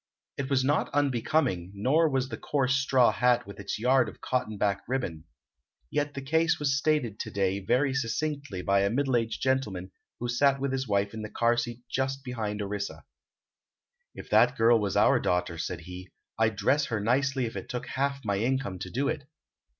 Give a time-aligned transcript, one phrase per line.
[0.35, 4.57] It was not unbecoming, nor was the coarse straw hat with its yard of cotton
[4.57, 5.25] back ribbon;
[5.91, 10.27] yet the case was stated to day very succinctly by a middle aged gentleman who
[10.27, 13.03] sat with his wife in the car seat just behind Orissa:
[14.15, 17.85] "If that girl was our daughter," said he, "I'd dress her nicely if it took
[17.85, 19.25] half my income to do it.